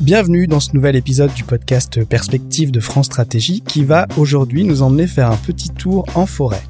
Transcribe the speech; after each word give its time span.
Bienvenue 0.00 0.46
dans 0.46 0.60
ce 0.60 0.72
nouvel 0.72 0.96
épisode 0.96 1.30
du 1.34 1.44
podcast 1.44 2.02
Perspective 2.06 2.70
de 2.70 2.80
France 2.80 3.04
Stratégie 3.04 3.60
qui 3.60 3.84
va 3.84 4.08
aujourd'hui 4.16 4.64
nous 4.64 4.80
emmener 4.80 5.06
faire 5.06 5.30
un 5.30 5.36
petit 5.36 5.68
tour 5.68 6.06
en 6.14 6.24
forêt. 6.24 6.62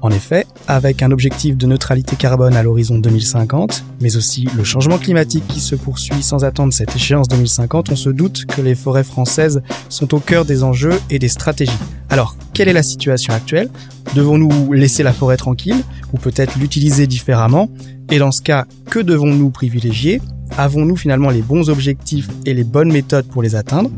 En 0.00 0.10
effet, 0.10 0.46
avec 0.66 1.02
un 1.02 1.10
objectif 1.10 1.58
de 1.58 1.66
neutralité 1.66 2.16
carbone 2.16 2.56
à 2.56 2.62
l'horizon 2.62 2.96
2050, 2.96 3.84
mais 4.00 4.16
aussi 4.16 4.48
le 4.56 4.64
changement 4.64 4.96
climatique 4.96 5.46
qui 5.46 5.60
se 5.60 5.74
poursuit 5.74 6.22
sans 6.22 6.42
attendre 6.42 6.72
cette 6.72 6.96
échéance 6.96 7.28
2050, 7.28 7.90
on 7.90 7.96
se 7.96 8.08
doute 8.08 8.46
que 8.46 8.62
les 8.62 8.74
forêts 8.74 9.04
françaises 9.04 9.60
sont 9.90 10.14
au 10.14 10.20
cœur 10.20 10.46
des 10.46 10.64
enjeux 10.64 10.98
et 11.10 11.18
des 11.18 11.28
stratégies. 11.28 11.72
Alors, 12.08 12.34
quelle 12.54 12.68
est 12.68 12.72
la 12.72 12.82
situation 12.82 13.34
actuelle? 13.34 13.68
Devons-nous 14.14 14.72
laisser 14.72 15.02
la 15.02 15.12
forêt 15.12 15.36
tranquille 15.36 15.82
ou 16.14 16.16
peut-être 16.16 16.58
l'utiliser 16.58 17.06
différemment? 17.06 17.68
Et 18.12 18.18
dans 18.18 18.32
ce 18.32 18.42
cas, 18.42 18.66
que 18.86 18.98
devons-nous 18.98 19.50
privilégier? 19.50 20.20
Avons-nous 20.58 20.96
finalement 20.96 21.30
les 21.30 21.42
bons 21.42 21.70
objectifs 21.70 22.28
et 22.44 22.54
les 22.54 22.64
bonnes 22.64 22.92
méthodes 22.92 23.28
pour 23.28 23.40
les 23.40 23.54
atteindre? 23.54 23.90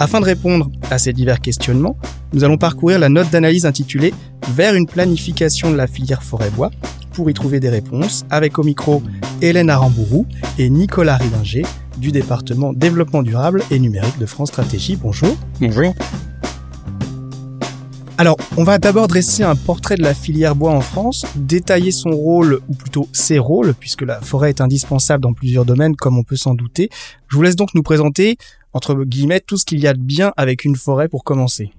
Afin 0.00 0.18
de 0.18 0.24
répondre 0.24 0.68
à 0.90 0.98
ces 0.98 1.12
divers 1.12 1.40
questionnements, 1.40 1.96
nous 2.32 2.42
allons 2.42 2.58
parcourir 2.58 2.98
la 2.98 3.08
note 3.08 3.30
d'analyse 3.30 3.64
intitulée 3.64 4.12
Vers 4.54 4.74
une 4.74 4.86
planification 4.86 5.70
de 5.70 5.76
la 5.76 5.86
filière 5.86 6.24
forêt-bois 6.24 6.72
pour 7.12 7.30
y 7.30 7.34
trouver 7.34 7.60
des 7.60 7.68
réponses 7.68 8.24
avec 8.30 8.58
au 8.58 8.64
micro 8.64 9.00
Hélène 9.40 9.70
Arambourou 9.70 10.26
et 10.58 10.68
Nicolas 10.68 11.16
Ridinger 11.16 11.62
du 11.98 12.10
département 12.10 12.72
développement 12.72 13.22
durable 13.22 13.62
et 13.70 13.78
numérique 13.78 14.18
de 14.18 14.26
France 14.26 14.48
Stratégie. 14.48 14.96
Bonjour. 14.96 15.36
Bonjour. 15.60 15.94
Alors, 18.18 18.36
on 18.56 18.64
va 18.64 18.78
d'abord 18.78 19.08
dresser 19.08 19.42
un 19.42 19.56
portrait 19.56 19.96
de 19.96 20.02
la 20.02 20.14
filière 20.14 20.54
bois 20.54 20.72
en 20.72 20.80
France, 20.80 21.24
détailler 21.34 21.90
son 21.90 22.10
rôle, 22.10 22.60
ou 22.68 22.74
plutôt 22.74 23.08
ses 23.12 23.38
rôles, 23.38 23.74
puisque 23.74 24.02
la 24.02 24.20
forêt 24.20 24.50
est 24.50 24.60
indispensable 24.60 25.22
dans 25.22 25.32
plusieurs 25.32 25.64
domaines, 25.64 25.96
comme 25.96 26.18
on 26.18 26.22
peut 26.22 26.36
s'en 26.36 26.54
douter. 26.54 26.90
Je 27.28 27.36
vous 27.36 27.42
laisse 27.42 27.56
donc 27.56 27.74
nous 27.74 27.82
présenter 27.82 28.36
entre 28.72 29.04
guillemets, 29.04 29.40
tout 29.40 29.56
ce 29.56 29.64
qu'il 29.64 29.80
y 29.80 29.86
a 29.86 29.94
de 29.94 30.00
bien 30.00 30.32
avec 30.36 30.64
une 30.64 30.76
forêt 30.76 31.08
pour 31.08 31.24
commencer 31.24 31.72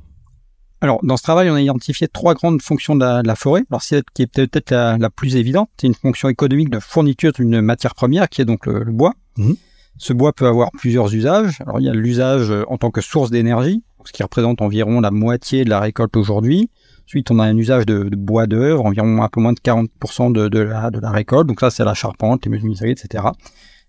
alors, 0.81 0.99
dans 1.01 1.15
ce 1.15 1.23
travail, 1.23 1.49
on 1.49 1.55
a 1.55 1.61
identifié 1.61 2.09
trois 2.09 2.33
grandes 2.33 2.61
fonctions 2.61 2.93
de 2.93 3.25
la, 3.25 3.35
forêt. 3.37 3.63
Alors, 3.71 3.81
celle 3.81 4.03
qui 4.13 4.23
est 4.23 4.27
peut-être 4.27 4.71
la, 4.71 5.09
plus 5.09 5.37
évidente, 5.37 5.69
c'est 5.79 5.87
une 5.87 5.93
fonction 5.93 6.27
économique 6.27 6.69
de 6.69 6.79
fourniture 6.79 7.31
d'une 7.31 7.61
matière 7.61 7.95
première, 7.95 8.27
qui 8.27 8.41
est 8.41 8.45
donc 8.45 8.65
le, 8.65 8.83
bois. 8.91 9.13
Mhm. 9.37 9.55
Ce 9.97 10.11
bois 10.11 10.33
peut 10.33 10.45
avoir 10.45 10.71
plusieurs 10.73 11.15
usages. 11.15 11.61
Alors, 11.61 11.79
il 11.79 11.85
y 11.85 11.89
a 11.89 11.93
l'usage 11.93 12.51
en 12.67 12.77
tant 12.77 12.91
que 12.91 12.99
source 12.99 13.31
d'énergie, 13.31 13.81
ce 14.05 14.13
qui 14.13 14.23
représente 14.23 14.61
environ 14.61 15.01
la 15.01 15.11
moitié 15.11 15.65
de 15.65 15.69
la 15.69 15.79
récolte 15.79 16.15
aujourd'hui. 16.17 16.69
Ensuite, 17.05 17.31
on 17.31 17.39
a 17.39 17.43
un 17.43 17.57
usage 17.57 17.85
de, 17.85 18.09
bois 18.15 18.47
d'œuvre, 18.47 18.85
environ 18.85 19.21
un 19.21 19.29
peu 19.29 19.41
moins 19.41 19.53
de 19.53 19.59
40% 19.59 20.31
de, 20.31 20.59
la, 20.59 20.89
de 20.89 20.99
la 20.99 21.11
récolte. 21.11 21.47
Donc 21.47 21.59
ça, 21.59 21.69
c'est 21.69 21.83
la 21.83 21.93
charpente, 21.93 22.45
les 22.45 22.51
menuiseries, 22.51 22.91
etc 22.91 23.23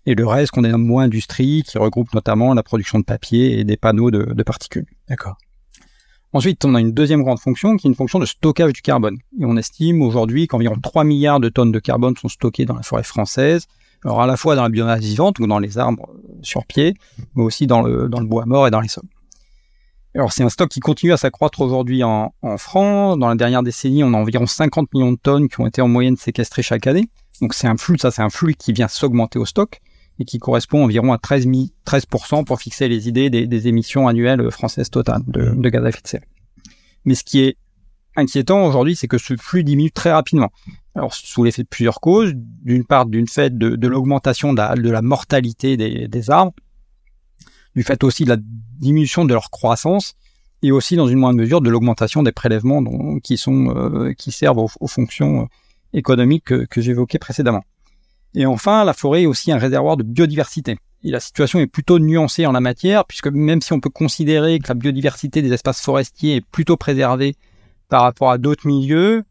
et 0.07 0.15
le 0.15 0.27
reste 0.27 0.53
qu'on 0.53 0.65
est 0.65 0.71
dans 0.71 0.99
industrie 0.99 1.63
qui 1.67 1.79
regroupe 1.79 2.13
notamment 2.15 2.55
la 2.55 2.63
production 2.63 2.99
de 2.99 3.05
papier 3.05 3.59
et 3.59 3.65
des 3.65 3.77
panneaux 3.77 4.11
de, 4.11 4.43
particules. 4.43 4.87
D'accord. 5.09 5.37
Ensuite, 6.33 6.65
on 6.65 6.75
a 6.75 6.81
une 6.81 6.93
deuxième 6.93 7.23
grande 7.23 7.39
fonction 7.39 7.77
qui 7.77 7.87
est 7.87 7.91
une 7.91 7.95
fonction 7.95 8.19
de 8.19 8.27
stockage 8.27 8.73
du 8.73 8.83
carbone. 8.83 9.19
Et 9.41 9.45
on 9.45 9.57
estime 9.57 10.03
aujourd'hui 10.03 10.47
qu'environ 10.47 10.77
3 10.83 11.05
milliards 11.05 11.41
de 11.41 11.49
tonnes 11.49 11.73
de 11.73 11.79
carbone 11.79 12.17
sont 12.17 12.29
stockées 12.29 12.65
dans 12.65 12.75
la 12.75 12.83
forêt 12.83 13.05
française, 13.05 13.67
alors 14.05 14.21
à 14.21 14.27
la 14.27 14.37
fois 14.37 14.57
dans 14.57 14.65
la 14.65 14.69
biomasse 14.69 15.01
vivante 15.01 15.39
ou 15.39 15.47
dans 15.47 15.61
les 15.61 15.79
arbres 15.79 16.11
sur 16.43 16.67
pied, 16.67 16.95
mais 17.35 17.45
aussi 17.45 17.67
dans 17.67 17.83
le, 17.83 18.09
dans 18.09 18.21
le 18.21 18.27
bois 18.27 18.47
mort 18.47 18.67
et 18.67 18.71
dans 18.71 18.81
les 18.81 18.89
sols. 18.89 19.09
Alors 20.15 20.33
c'est 20.33 20.45
un 20.45 20.49
stock 20.49 20.69
qui 20.69 20.81
continue 20.81 21.13
à 21.13 21.17
s'accroître 21.17 21.61
aujourd'hui 21.61 22.05
en, 22.05 22.33
France. 22.57 23.19
Dans 23.19 23.29
la 23.29 23.35
dernière 23.35 23.63
décennie, 23.63 24.05
on 24.05 24.15
a 24.15 24.17
environ 24.17 24.47
50 24.47 24.95
millions 24.95 25.13
de 25.13 25.19
tonnes 25.19 25.49
qui 25.49 25.61
ont 25.61 25.67
été 25.67 25.83
en 25.83 25.89
moyenne 25.89 26.17
séquestrées 26.17 26.63
chaque 26.63 26.87
année. 26.87 27.09
Donc 27.41 27.53
c'est 27.53 27.67
un 27.67 27.77
flux, 27.77 27.99
ça 27.99 28.13
c'est 28.13 28.23
un 28.23 28.31
flux 28.31 28.55
qui 28.55 28.73
vient 28.73 28.87
s'augmenter 28.87 29.41
au 29.41 29.45
stock 29.45 29.81
et 30.21 30.25
qui 30.25 30.39
correspond 30.39 30.85
environ 30.85 31.13
à 31.13 31.19
13, 31.19 31.47
13% 31.47 32.45
pour 32.45 32.61
fixer 32.61 32.87
les 32.89 33.09
idées 33.09 33.29
des, 33.29 33.69
émissions 33.69 34.07
annuelles 34.07 34.49
françaises 34.53 34.89
totales 34.89 35.23
de, 35.27 35.69
gaz 35.69 35.85
à 35.85 35.89
effet 35.89 36.03
de 36.03 36.07
serre. 36.09 36.23
Mais 37.05 37.17
ce 37.17 37.25
qui 37.25 37.41
est 37.41 37.57
inquiétant 38.15 38.65
aujourd'hui, 38.65 38.95
c'est 38.95 39.09
que 39.09 39.19
ce 39.19 39.35
flux 39.37 39.65
diminue 39.65 39.91
très 39.91 40.13
rapidement. 40.13 40.53
Alors, 40.95 41.13
sous 41.13 41.43
l'effet 41.43 41.65
de 41.65 41.69
plusieurs 41.69 42.01
causes, 42.01 42.33
d'une 42.37 42.85
part, 42.85 43.07
d'une 43.07 43.27
fait 43.27 43.59
de, 43.59 43.89
l'augmentation 43.89 44.53
de 44.53 44.59
la, 44.59 44.77
de 44.77 44.89
la, 44.89 45.03
mortalité 45.03 45.77
des, 45.77 46.07
des, 46.07 46.31
arbres, 46.31 46.53
du 47.75 47.83
fait 47.83 48.05
aussi 48.05 48.25
de 48.25 48.31
la 48.31 48.37
diminution 48.39 49.25
de 49.25 49.33
leur 49.33 49.51
croissance, 49.51 50.15
et 50.63 50.73
aussi, 50.73 50.97
dans 50.97 51.09
une 51.09 51.19
moindre 51.19 51.39
mesure, 51.39 51.61
de 51.61 51.69
l'augmentation 51.69 52.23
des 52.23 52.33
prélèvements 52.33 52.83
qui 53.23 53.37
sont 53.37 53.75
euh, 53.77 54.15
qui 54.15 54.33
servent 54.33 54.59
aux, 54.59 54.89
fonctions 54.89 55.43
euh, 55.43 55.47
économiques 55.93 56.45
que, 56.45 56.65
que 56.65 56.81
j'évoquais 56.81 57.19
précédemment. 57.19 57.65
Et 58.35 58.47
enfin, 58.47 58.85
la 58.85 58.95
forêt 58.95 59.23
est 59.23 59.27
aussi 59.27 59.53
un 59.53 59.59
réservoir 59.59 59.97
de 59.97 60.03
biodiversité. 60.03 60.79
Et 61.03 61.11
la 61.11 61.21
situation 61.21 61.59
est 61.59 61.67
plutôt 61.67 61.99
nuancée 61.99 62.47
en 62.47 62.53
la 62.53 62.61
matière, 62.61 63.05
puisque 63.05 63.29
même 63.29 63.61
si 63.61 63.75
on 63.75 63.81
peut 63.81 63.91
considérer 63.91 64.59
que 64.59 64.69
la 64.69 64.75
biodiversité 64.75 65.43
des 65.43 65.53
espaces 65.53 65.83
forestiers 65.83 66.37
est 66.37 66.41
plutôt 66.41 66.79
préservée 66.79 67.37
par 67.91 68.01
rapport 68.01 68.31
à 68.31 68.39
d'autres 68.39 68.67
milieux, 68.67 69.25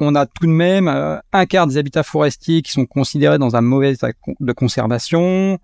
on 0.00 0.14
a 0.14 0.26
tout 0.26 0.46
de 0.46 0.52
même 0.52 0.88
euh, 0.88 1.18
un 1.32 1.46
quart 1.46 1.66
des 1.66 1.76
habitats 1.76 2.02
forestiers 2.02 2.62
qui 2.62 2.72
sont 2.72 2.86
considérés 2.86 3.38
dans 3.38 3.54
un 3.54 3.60
mauvais 3.60 3.92
état 3.92 4.08
de 4.40 4.52
conservation. 4.52 5.58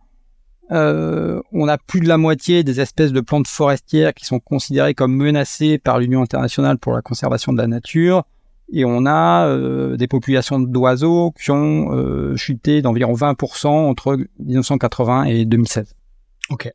Euh, 0.70 1.40
on 1.52 1.66
a 1.66 1.78
plus 1.78 2.00
de 2.00 2.08
la 2.08 2.18
moitié 2.18 2.62
des 2.62 2.80
espèces 2.80 3.12
de 3.12 3.20
plantes 3.20 3.46
forestières 3.46 4.12
qui 4.12 4.26
sont 4.26 4.38
considérées 4.38 4.94
comme 4.94 5.14
menacées 5.14 5.78
par 5.78 5.98
l'Union 5.98 6.22
internationale 6.22 6.78
pour 6.78 6.92
la 6.92 7.02
conservation 7.02 7.52
de 7.52 7.58
la 7.58 7.66
nature 7.66 8.24
et 8.70 8.84
on 8.84 9.06
a 9.06 9.46
euh, 9.46 9.96
des 9.96 10.08
populations 10.08 10.58
d'oiseaux 10.58 11.32
qui 11.32 11.50
ont 11.50 11.92
euh, 11.92 12.36
chuté 12.36 12.82
d'environ 12.82 13.14
20% 13.14 13.66
entre 13.66 14.18
1980 14.40 15.24
et 15.24 15.44
2016. 15.44 15.94
Ok. 16.50 16.70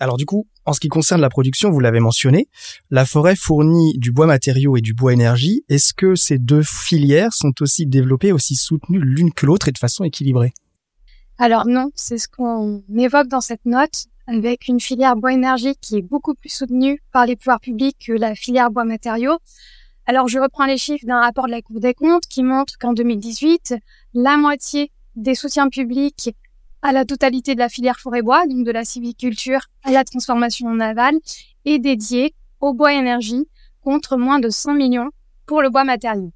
Alors 0.00 0.16
du 0.16 0.26
coup, 0.26 0.46
en 0.64 0.72
ce 0.72 0.80
qui 0.80 0.88
concerne 0.88 1.20
la 1.20 1.28
production, 1.28 1.70
vous 1.70 1.80
l'avez 1.80 2.00
mentionné, 2.00 2.48
la 2.90 3.04
forêt 3.04 3.34
fournit 3.36 3.98
du 3.98 4.12
bois 4.12 4.26
matériaux 4.26 4.76
et 4.76 4.80
du 4.80 4.94
bois 4.94 5.12
énergie. 5.12 5.64
Est-ce 5.68 5.92
que 5.92 6.14
ces 6.14 6.38
deux 6.38 6.62
filières 6.62 7.32
sont 7.32 7.52
aussi 7.60 7.86
développées, 7.86 8.32
aussi 8.32 8.54
soutenues 8.54 9.00
l'une 9.00 9.32
que 9.32 9.46
l'autre 9.46 9.68
et 9.68 9.72
de 9.72 9.78
façon 9.78 10.04
équilibrée? 10.04 10.52
Alors 11.40 11.66
non, 11.66 11.90
c'est 11.94 12.18
ce 12.18 12.26
qu'on 12.26 12.82
évoque 12.96 13.28
dans 13.28 13.40
cette 13.40 13.64
note, 13.64 14.06
avec 14.26 14.66
une 14.66 14.80
filière 14.80 15.14
bois 15.14 15.32
énergie 15.32 15.76
qui 15.80 15.98
est 15.98 16.02
beaucoup 16.02 16.34
plus 16.34 16.48
soutenue 16.48 17.00
par 17.12 17.26
les 17.26 17.36
pouvoirs 17.36 17.60
publics 17.60 17.96
que 18.04 18.12
la 18.12 18.34
filière 18.34 18.72
bois 18.72 18.84
matériaux. 18.84 19.38
Alors, 20.06 20.26
je 20.26 20.40
reprends 20.40 20.66
les 20.66 20.76
chiffres 20.76 21.06
d'un 21.06 21.20
rapport 21.20 21.46
de 21.46 21.52
la 21.52 21.62
Cour 21.62 21.78
des 21.78 21.94
comptes 21.94 22.26
qui 22.26 22.42
montre 22.42 22.76
qu'en 22.80 22.92
2018, 22.92 23.76
la 24.14 24.36
moitié 24.36 24.90
des 25.14 25.36
soutiens 25.36 25.68
publics 25.68 26.34
à 26.82 26.90
la 26.90 27.04
totalité 27.04 27.54
de 27.54 27.60
la 27.60 27.68
filière 27.68 28.00
forêt-bois, 28.00 28.44
donc 28.48 28.66
de 28.66 28.72
la 28.72 28.84
civiculture 28.84 29.60
à 29.84 29.92
la 29.92 30.02
transformation 30.02 30.68
navale, 30.74 31.18
est 31.64 31.78
dédiée 31.78 32.34
au 32.60 32.74
bois 32.74 32.94
énergie 32.94 33.46
contre 33.82 34.16
moins 34.16 34.40
de 34.40 34.48
100 34.50 34.74
millions 34.74 35.10
pour 35.46 35.62
le 35.62 35.70
bois 35.70 35.84
matériel. 35.84 36.30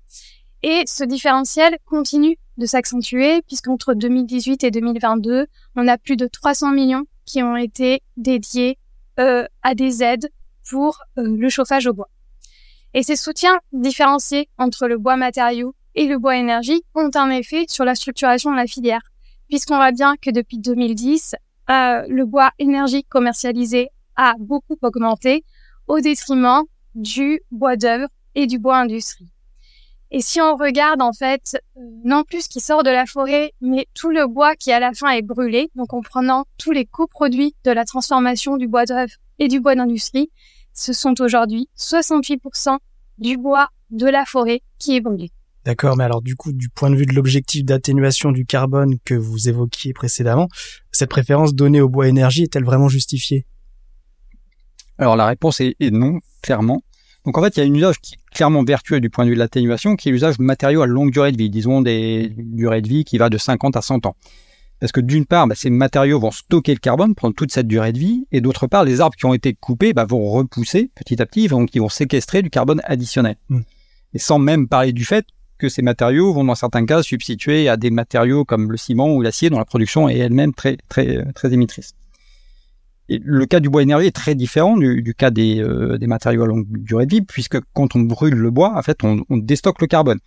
Et 0.63 0.85
ce 0.87 1.05
différentiel 1.05 1.77
continue 1.87 2.37
de 2.57 2.67
s'accentuer 2.67 3.43
puisqu'entre 3.43 3.95
2018 3.95 4.65
et 4.65 4.71
2022, 4.71 5.47
on 5.77 5.89
a 5.89 5.99
plus 5.99 6.17
de 6.17 6.27
300 6.27 6.71
millions 6.73 7.05
qui 7.25 7.43
ont 7.43 7.57
été 7.57 8.03
dédiés 8.17 8.79
euh, 9.19 9.47
à 9.63 9.75
des 9.75 10.03
aides 10.03 10.31
pour 10.69 10.99
euh, 11.19 11.37
le 11.37 11.49
chauffage 11.49 11.87
au 11.87 11.93
bois. 11.93 12.09
Et 12.95 13.03
ces 13.03 13.17
soutiens 13.17 13.59
différenciés 13.73 14.49
entre 14.59 14.87
le 14.87 14.99
bois 14.99 15.17
matériau 15.17 15.75
et 15.95 16.07
le 16.07 16.19
bois 16.19 16.37
énergie 16.37 16.83
ont 16.95 17.11
un 17.15 17.31
effet 17.31 17.65
sur 17.69 17.85
la 17.85 17.95
structuration 17.95 18.51
de 18.51 18.57
la 18.57 18.67
filière, 18.67 19.03
puisqu'on 19.49 19.77
voit 19.77 19.93
bien 19.93 20.15
que 20.21 20.31
depuis 20.31 20.59
2010, 20.59 21.35
euh, 21.71 22.05
le 22.09 22.25
bois 22.25 22.51
énergie 22.59 23.05
commercialisé 23.05 23.89
a 24.17 24.35
beaucoup 24.39 24.77
augmenté 24.83 25.45
au 25.89 26.01
détriment 26.01 26.63
du 26.95 27.41
bois 27.51 27.77
d'œuvre 27.77 28.09
et 28.35 28.47
du 28.47 28.59
bois 28.59 28.79
industrie. 28.79 29.32
Et 30.15 30.21
si 30.21 30.43
on 30.43 30.57
regarde 30.57 31.01
en 31.01 31.15
fait 31.15 31.57
non 32.05 32.23
plus 32.23 32.43
ce 32.43 32.49
qui 32.51 32.61
sort 32.61 32.83
de 32.83 32.91
la 32.91 33.07
forêt, 33.07 33.55
mais 33.63 33.87
tout 33.95 34.11
le 34.11 34.27
bois 34.27 34.55
qui 34.57 34.71
à 34.71 34.79
la 34.79 34.93
fin 34.93 35.09
est 35.09 35.23
brûlé, 35.23 35.71
donc 35.75 35.95
en 35.95 36.03
prenant 36.03 36.45
tous 36.59 36.71
les 36.71 36.85
coproduits 36.85 37.55
de 37.65 37.71
la 37.71 37.87
transformation 37.87 38.59
du 38.59 38.69
bois 38.69 38.85
d'œuvre 38.85 39.15
et 39.39 39.49
du 39.49 39.59
bois 39.59 39.75
d'industrie, 39.75 40.31
ce 40.75 40.93
sont 40.93 41.19
aujourd'hui 41.23 41.71
68% 41.79 42.77
du 43.17 43.39
bois 43.39 43.71
de 43.91 44.07
la 44.07 44.27
forêt 44.27 44.61
qui 44.79 44.97
est 44.97 45.01
brûlé. 45.01 45.31
D'accord, 45.65 45.97
mais 45.97 46.05
alors 46.05 46.21
du 46.21 46.37
coup, 46.37 46.53
du 46.53 46.69
point 46.69 46.91
de 46.91 46.97
vue 46.97 47.07
de 47.07 47.15
l'objectif 47.15 47.65
d'atténuation 47.65 48.33
du 48.33 48.45
carbone 48.45 48.99
que 49.07 49.15
vous 49.15 49.49
évoquiez 49.49 49.95
précédemment, 49.95 50.49
cette 50.91 51.09
préférence 51.09 51.55
donnée 51.55 51.81
au 51.81 51.89
bois 51.89 52.09
énergie 52.09 52.43
est-elle 52.43 52.65
vraiment 52.65 52.89
justifiée? 52.89 53.47
Alors 54.99 55.17
la 55.17 55.25
réponse 55.25 55.61
est, 55.61 55.75
non, 55.91 56.19
clairement. 56.43 56.83
Donc 57.25 57.39
en 57.39 57.43
fait, 57.43 57.57
il 57.57 57.61
y 57.61 57.63
a 57.63 57.67
une 57.67 57.77
usage 57.77 57.99
qui 58.01 58.17
clairement 58.33 58.65
vertueux 58.65 59.01
du 59.01 59.11
point 59.11 59.25
de 59.25 59.31
vue 59.31 59.35
de 59.35 59.41
l'atténuation, 59.41 59.97
qui 59.97 60.09
est 60.09 60.13
l'usage 60.13 60.39
de 60.39 60.43
matériaux 60.43 60.83
à 60.83 60.87
longue 60.87 61.11
durée 61.11 61.33
de 61.33 61.37
vie, 61.37 61.51
disons 61.51 61.81
des 61.81 62.33
durées 62.37 62.83
de 62.83 62.89
vie 62.89 63.05
qui 63.05 63.19
va 63.19 63.29
de 63.29 63.39
50 63.39 63.77
à 63.77 63.83
100 63.83 64.07
ans. 64.07 64.17
Parce 64.81 64.91
que 64.91 65.01
d'une 65.01 65.27
part, 65.27 65.47
bah, 65.47 65.55
ces 65.55 65.71
matériaux 65.71 66.19
vont 66.19 66.33
stocker 66.33 66.75
le 66.75 66.81
carbone 66.81 67.15
pendant 67.15 67.33
toute 67.33 67.53
cette 67.53 67.69
durée 67.69 67.93
de 67.93 67.99
vie, 67.99 68.27
et 68.33 68.41
d'autre 68.41 68.67
part, 68.67 68.85
les 68.85 69.01
arbres 69.01 69.15
qui 69.15 69.27
ont 69.27 69.35
été 69.35 69.55
coupés 69.55 69.93
bah, 69.93 70.05
vont 70.05 70.29
repousser 70.29 70.91
petit 70.97 71.23
à 71.23 71.27
petit, 71.27 71.47
donc 71.47 71.73
ils 71.75 71.81
vont 71.81 71.89
séquestrer 71.89 72.43
du 72.43 72.51
carbone 72.51 72.81
additionnel. 72.85 73.37
Hmm. 73.49 73.61
Et 74.13 74.19
sans 74.19 74.41
même 74.41 74.67
parler 74.67 74.93
du 74.93 75.05
fait 75.05 75.25
que 75.59 75.69
ces 75.69 75.83
matériaux 75.83 76.33
vont 76.33 76.43
dans 76.43 76.57
certains 76.57 76.85
cas 76.85 77.05
substituer 77.05 77.69
à 77.69 77.77
des 77.77 77.91
matériaux 77.91 78.45
comme 78.45 78.73
le 78.73 78.77
ciment 78.77 79.15
ou 79.15 79.23
l'acier 79.23 79.51
dont 79.51 79.59
la 79.59 79.65
production 79.65 80.09
est 80.09 80.19
elle-même 80.19 80.53
très, 80.53 80.77
très, 80.89 81.25
très 81.33 81.53
émettrice. 81.53 81.95
Le 83.09 83.47
cas 83.47 83.61
du 83.61 83.69
bois 83.69 83.83
énergie 83.83 84.07
est 84.07 84.15
très 84.15 84.35
différent 84.35 84.77
du, 84.77 85.15
cas 85.15 85.31
des, 85.31 85.61
euh, 85.61 85.99
des, 85.99 86.07
matériaux 86.07 86.45
à 86.45 86.47
longue 86.47 86.67
durée 86.69 87.07
de 87.07 87.15
vie, 87.15 87.23
puisque 87.23 87.59
quand 87.75 87.97
on 87.97 88.01
brûle 88.01 88.35
le 88.35 88.51
bois, 88.51 88.77
en 88.77 88.83
fait, 88.83 89.05
on, 89.05 89.25
on 89.29 89.37
déstocke 89.37 89.81
le 89.81 89.87
carbone. 89.87 90.19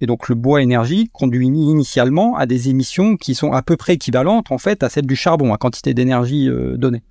Et 0.00 0.06
donc 0.06 0.28
le 0.28 0.34
bois 0.34 0.62
énergie 0.62 1.10
conduit 1.12 1.46
initialement 1.46 2.36
à 2.36 2.46
des 2.46 2.70
émissions 2.70 3.16
qui 3.16 3.34
sont 3.34 3.52
à 3.52 3.62
peu 3.62 3.76
près 3.76 3.94
équivalentes 3.94 4.50
en 4.50 4.58
fait 4.58 4.82
à 4.82 4.88
celles 4.88 5.06
du 5.06 5.16
charbon, 5.16 5.52
à 5.52 5.58
quantité 5.58 5.92
d'énergie 5.92 6.48
euh, 6.48 6.76
donnée. 6.76 7.02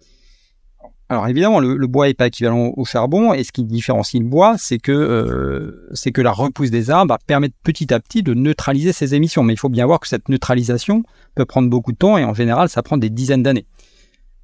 Alors 1.11 1.27
évidemment, 1.27 1.59
le, 1.59 1.87
bois 1.87 2.07
n'est 2.07 2.13
pas 2.13 2.27
équivalent 2.27 2.71
au 2.77 2.85
charbon, 2.85 3.33
et 3.33 3.43
ce 3.43 3.51
qui 3.51 3.63
différencie 3.63 4.21
le 4.21 4.29
bois, 4.29 4.57
c'est 4.59 4.77
que 4.77 4.91
euh, 4.91 5.89
c'est 5.93 6.11
que 6.11 6.21
la 6.21 6.31
repousse 6.31 6.69
des 6.69 6.91
arbres 6.91 7.13
va 7.13 7.17
permettre 7.17 7.55
petit 7.63 7.91
à 7.91 7.99
petit 7.99 8.21
de 8.21 8.35
neutraliser 8.35 8.93
ces 8.93 9.15
émissions. 9.15 9.41
Mais 9.41 9.53
il 9.53 9.57
faut 9.57 9.69
bien 9.69 9.87
voir 9.87 9.99
que 9.99 10.07
cette 10.07 10.29
neutralisation 10.29 11.03
peut 11.33 11.45
prendre 11.45 11.67
beaucoup 11.67 11.93
de 11.93 11.97
temps, 11.97 12.19
et 12.19 12.23
en 12.23 12.35
général, 12.35 12.69
ça 12.69 12.83
prend 12.83 12.97
des 12.97 13.09
dizaines 13.09 13.41
d'années. 13.41 13.65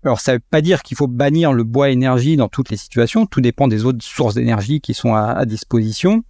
Alors 0.05 0.19
ça 0.19 0.31
ne 0.33 0.37
veut 0.37 0.43
pas 0.49 0.61
dire 0.61 0.83
qu'il 0.83 0.95
faut 0.95 1.07
bannir 1.07 1.51
le 1.51 1.63
bois 1.63 1.89
énergie 1.89 2.37
dans 2.37 2.47
toutes 2.47 2.69
les 2.69 2.77
situations. 2.77 3.25
Tout 3.25 3.41
dépend 3.41 3.67
des 3.67 3.85
autres 3.85 4.03
sources 4.03 4.35
d'énergie 4.35 4.79
qui 4.79 4.93
sont 4.93 5.13
à 5.15 5.43
disposition 5.45 6.23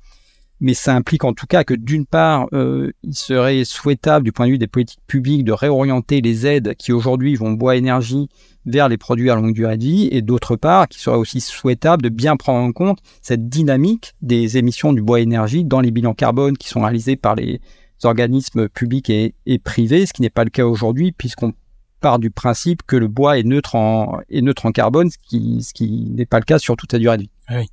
mais 0.60 0.74
ça 0.74 0.95
implique 0.95 1.24
en 1.24 1.33
tout 1.33 1.48
cas 1.48 1.63
que 1.63 1.74
d'une 1.74 2.06
part, 2.06 2.48
euh, 2.54 2.92
il 3.04 3.16
serait 3.16 3.63
souhaitable 3.66 4.25
du 4.25 4.31
point 4.31 4.48
de 4.48 4.51
vue 4.51 4.57
des 4.57 4.68
politiques 4.68 5.01
publiques 5.07 5.44
de 5.44 5.51
réorienter 5.51 6.22
les 6.22 6.48
aides 6.48 6.75
qui 6.75 6.92
aujourd'hui 6.92 7.36
vont 7.36 7.51
bois 7.51 7.75
énergie 7.75 8.30
vers 8.66 8.89
les 8.89 8.98
produits 8.98 9.30
à 9.30 9.36
longue 9.36 9.54
durée 9.54 9.77
de 9.77 9.83
vie, 9.83 10.07
et 10.12 10.22
d'autre 10.22 10.56
part, 10.56 10.88
qu'il 10.88 11.00
serait 11.00 11.18
aussi 11.18 11.39
souhaitable 11.39 12.01
de 12.01 12.10
bien 12.10 12.36
prendre 12.36 12.66
en 12.66 12.72
compte 12.72 13.00
cette 13.22 13.48
dynamique 13.48 14.13
des 14.22 14.57
émissions 14.57 14.92
du 14.94 15.01
bois 15.01 15.19
énergie 15.19 15.66
dans 15.66 15.81
les 15.81 15.92
bilans 15.92 16.16
carbone 16.16 16.57
qui 16.57 16.69
sont 16.69 16.81
réalisés 16.81 17.16
par 17.16 17.36
les 17.36 17.62
organismes 18.04 18.68
publics 18.69 19.10
et, 19.10 19.60
privés, 19.63 20.06
ce 20.06 20.13
qui 20.13 20.22
n'est 20.22 20.30
pas 20.30 20.44
le 20.44 20.50
cas 20.50 20.66
aujourd'hui 20.66 21.12
puisqu'on 21.12 21.54
part 22.01 22.19
du 22.19 22.31
principe 22.31 22.81
que 22.86 22.95
le 22.95 23.07
bois 23.07 23.39
est 23.39 23.44
neutre 23.44 23.75
en, 23.75 24.19
est 24.30 24.42
neutre 24.42 24.65
en 24.65 24.71
carbone, 24.71 25.09
ce 25.09 25.18
qui, 25.18 25.63
ce 25.63 25.74
qui 25.74 26.12
n'est 26.12 26.25
pas 26.25 26.39
le 26.39 26.45
cas 26.45 26.59
sur 26.59 26.75
toute 26.75 26.92
sa 26.92 27.00
durée 27.00 27.18
de 27.18 27.24
vie. 27.24 27.31
Ah 27.47 27.57
oui. 27.57 27.68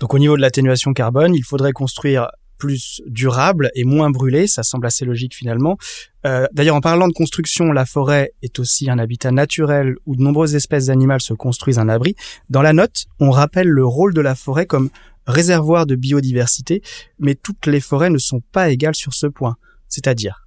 Donc 0.00 0.14
au 0.14 0.18
niveau 0.18 0.36
de 0.36 0.40
l'atténuation 0.40 0.92
carbone, 0.92 1.34
il 1.34 1.44
faudrait 1.44 1.72
construire 1.72 2.28
plus 2.58 3.02
durable 3.06 3.70
et 3.74 3.84
moins 3.84 4.10
brûlé, 4.10 4.46
ça 4.46 4.62
semble 4.62 4.86
assez 4.86 5.04
logique 5.04 5.34
finalement. 5.34 5.76
Euh, 6.24 6.46
D'ailleurs, 6.52 6.76
en 6.76 6.80
parlant 6.80 7.08
de 7.08 7.12
construction, 7.12 7.66
la 7.72 7.84
forêt 7.84 8.32
est 8.42 8.58
aussi 8.58 8.88
un 8.88 8.98
habitat 8.98 9.30
naturel 9.30 9.96
où 10.06 10.16
de 10.16 10.22
nombreuses 10.22 10.54
espèces 10.54 10.88
animales 10.88 11.20
se 11.20 11.34
construisent 11.34 11.78
un 11.78 11.88
abri. 11.88 12.14
Dans 12.48 12.62
la 12.62 12.72
note, 12.72 13.06
on 13.20 13.30
rappelle 13.30 13.68
le 13.68 13.84
rôle 13.84 14.14
de 14.14 14.20
la 14.20 14.34
forêt 14.34 14.66
comme 14.66 14.90
réservoir 15.26 15.86
de 15.86 15.96
biodiversité, 15.96 16.82
mais 17.18 17.34
toutes 17.34 17.66
les 17.66 17.80
forêts 17.80 18.10
ne 18.10 18.18
sont 18.18 18.40
pas 18.52 18.70
égales 18.70 18.94
sur 18.94 19.12
ce 19.12 19.26
point. 19.26 19.56
C'est-à-dire? 19.88 20.46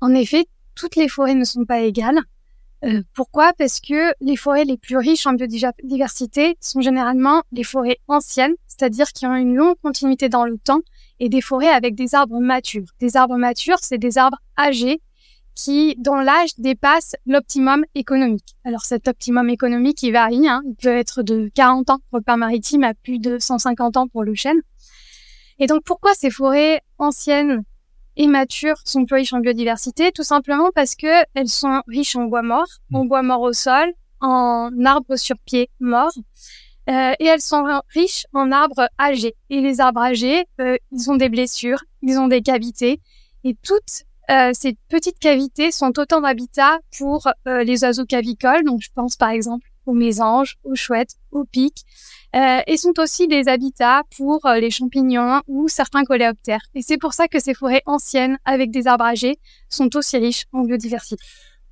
En 0.00 0.14
effet, 0.14 0.46
toutes 0.78 0.96
les 0.96 1.08
forêts 1.08 1.34
ne 1.34 1.44
sont 1.44 1.64
pas 1.64 1.80
égales. 1.80 2.20
Euh, 2.84 3.02
pourquoi? 3.12 3.52
Parce 3.58 3.80
que 3.80 4.14
les 4.20 4.36
forêts 4.36 4.64
les 4.64 4.78
plus 4.78 4.96
riches 4.96 5.26
en 5.26 5.32
biodiversité 5.32 6.56
sont 6.60 6.80
généralement 6.80 7.42
les 7.50 7.64
forêts 7.64 7.98
anciennes, 8.06 8.54
c'est-à-dire 8.68 9.08
qui 9.08 9.26
ont 9.26 9.34
une 9.34 9.56
longue 9.56 9.76
continuité 9.82 10.28
dans 10.28 10.44
le 10.44 10.56
temps, 10.58 10.80
et 11.18 11.28
des 11.28 11.40
forêts 11.40 11.68
avec 11.68 11.96
des 11.96 12.14
arbres 12.14 12.38
matures. 12.38 12.86
Des 13.00 13.16
arbres 13.16 13.36
matures, 13.36 13.78
c'est 13.82 13.98
des 13.98 14.16
arbres 14.16 14.38
âgés 14.56 15.02
qui, 15.56 15.96
dont 15.98 16.14
l'âge 16.14 16.50
dépasse 16.58 17.16
l'optimum 17.26 17.84
économique. 17.96 18.54
Alors 18.62 18.82
cet 18.82 19.08
optimum 19.08 19.50
économique, 19.50 20.00
il 20.04 20.12
varie. 20.12 20.46
Hein. 20.48 20.62
Il 20.64 20.76
peut 20.76 20.96
être 20.96 21.22
de 21.22 21.50
40 21.56 21.90
ans 21.90 21.98
pour 22.10 22.18
le 22.18 22.22
parc 22.24 22.38
maritime 22.38 22.84
à 22.84 22.94
plus 22.94 23.18
de 23.18 23.40
150 23.40 23.96
ans 23.96 24.06
pour 24.06 24.22
le 24.22 24.36
chêne. 24.36 24.60
Et 25.58 25.66
donc 25.66 25.82
pourquoi 25.84 26.14
ces 26.14 26.30
forêts 26.30 26.80
anciennes 26.98 27.64
et 28.18 28.26
matures 28.26 28.76
sont 28.84 29.06
plus 29.06 29.16
riches 29.16 29.32
en 29.32 29.38
biodiversité, 29.38 30.12
tout 30.12 30.24
simplement 30.24 30.70
parce 30.74 30.94
que 30.96 31.24
elles 31.34 31.48
sont 31.48 31.82
riches 31.86 32.16
en 32.16 32.24
bois 32.24 32.42
mort, 32.42 32.68
mmh. 32.90 32.96
en 32.96 33.04
bois 33.06 33.22
mort 33.22 33.40
au 33.40 33.52
sol, 33.52 33.92
en 34.20 34.70
arbres 34.84 35.16
sur 35.16 35.36
pied 35.46 35.70
morts, 35.80 36.12
euh, 36.90 37.12
et 37.20 37.24
elles 37.26 37.40
sont 37.40 37.64
riches 37.94 38.26
en 38.34 38.50
arbres 38.50 38.88
âgés. 38.98 39.36
Et 39.50 39.60
les 39.60 39.80
arbres 39.80 40.02
âgés, 40.02 40.44
euh, 40.60 40.76
ils 40.90 41.10
ont 41.10 41.16
des 41.16 41.28
blessures, 41.28 41.82
ils 42.02 42.18
ont 42.18 42.26
des 42.26 42.42
cavités, 42.42 43.00
et 43.44 43.56
toutes 43.62 44.04
euh, 44.30 44.50
ces 44.52 44.76
petites 44.88 45.18
cavités 45.18 45.70
sont 45.70 45.98
autant 45.98 46.20
d'habitats 46.20 46.80
pour 46.98 47.28
euh, 47.46 47.62
les 47.62 47.82
oiseaux 47.84 48.04
cavicoles. 48.04 48.64
Donc, 48.64 48.80
je 48.82 48.90
pense 48.94 49.16
par 49.16 49.30
exemple 49.30 49.66
aux 49.88 49.94
mésanges, 49.94 50.56
aux 50.64 50.74
chouettes, 50.74 51.14
aux 51.32 51.44
pics, 51.44 51.82
euh, 52.36 52.60
et 52.66 52.76
sont 52.76 52.92
aussi 52.98 53.26
des 53.26 53.48
habitats 53.48 54.02
pour 54.16 54.44
euh, 54.44 54.60
les 54.60 54.70
champignons 54.70 55.40
ou 55.46 55.66
certains 55.68 56.04
coléoptères. 56.04 56.60
Et 56.74 56.82
c'est 56.82 56.98
pour 56.98 57.14
ça 57.14 57.26
que 57.26 57.40
ces 57.40 57.54
forêts 57.54 57.82
anciennes 57.86 58.38
avec 58.44 58.70
des 58.70 58.86
arbres 58.86 59.06
âgés 59.06 59.38
sont 59.70 59.96
aussi 59.96 60.18
riches 60.18 60.44
en 60.52 60.62
biodiversité. 60.62 61.16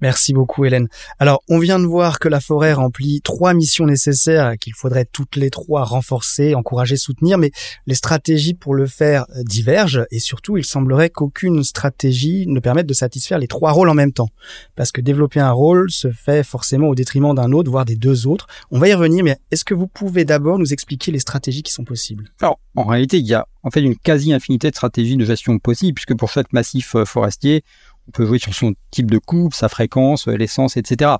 Merci 0.02 0.34
beaucoup 0.34 0.64
Hélène. 0.66 0.88
Alors 1.19 1.43
on 1.48 1.58
vient 1.58 1.78
de 1.78 1.87
voir 1.87 2.19
que 2.19 2.28
la 2.28 2.40
forêt 2.40 2.75
remplit 2.75 3.22
trois 3.22 3.54
missions 3.54 3.87
nécessaires 3.87 4.58
qu'il 4.58 4.75
faudrait 4.75 5.06
toutes 5.06 5.37
les 5.37 5.48
trois 5.48 5.84
renforcer, 5.84 6.54
encourager, 6.54 6.96
soutenir, 6.96 7.38
mais 7.38 7.50
les 7.87 7.94
stratégies 7.94 8.52
pour 8.52 8.75
le 8.75 8.87
faire 8.87 9.25
euh, 9.34 9.43
divergent 9.44 10.04
et 10.10 10.19
surtout 10.19 10.58
il 10.58 10.64
semblerait 10.64 11.08
qu'aucune 11.08 11.64
stratégie 11.64 12.46
ne 12.46 12.60
permette 12.60 12.87
de 12.87 12.93
satisfaire 12.93 13.38
les 13.38 13.46
trois 13.46 13.72
rôles 13.72 13.88
en 13.88 13.94
même 13.94 14.12
temps. 14.12 14.28
Parce 14.75 14.93
que 14.93 15.00
développer 15.00 15.40
un 15.40 15.52
rôle 15.52 15.90
se 15.90 16.10
fait 16.10 16.42
forcément 16.42 16.88
au 16.88 16.94
détriment 16.94 17.34
d'un 17.34 17.52
autre, 17.52 17.70
voire 17.70 17.87
des 17.87 17.96
deux 17.96 18.26
autres. 18.26 18.46
On 18.70 18.78
va 18.78 18.88
y 18.88 18.94
revenir, 18.94 19.25
mais 19.25 19.38
est-ce 19.50 19.64
que 19.64 19.75
vous 19.75 19.87
pouvez 19.87 20.26
d'abord 20.26 20.58
nous 20.58 20.75
expliquer 20.75 21.10
les 21.10 21.20
stratégies 21.20 21.62
qui 21.62 21.72
sont 21.72 21.84
possibles? 21.84 22.31
Alors 22.40 22.58
en 22.75 22.84
réalité 22.84 23.19
il 23.19 23.26
y 23.26 23.34
a 23.34 23.46
en 23.62 23.70
fait 23.70 23.81
une 23.81 23.96
quasi-infinité 23.96 24.70
de 24.70 24.76
stratégies 24.76 25.16
de 25.16 25.25
gestion 25.25 25.58
possibles 25.58 25.94
puisque 25.94 26.16
pour 26.16 26.31
chaque 26.31 26.52
massif 26.52 26.94
euh, 26.94 27.04
forestier 27.06 27.64
on 28.08 28.11
peut 28.12 28.26
jouer 28.26 28.38
sur 28.38 28.55
son 28.55 28.75
type 28.91 29.11
de 29.11 29.19
coupe, 29.19 29.55
sa 29.55 29.69
fréquence, 29.69 30.29
euh, 30.29 30.37
l'essence, 30.37 30.76
etc. 30.76 31.12